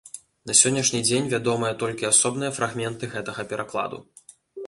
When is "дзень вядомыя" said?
1.07-1.73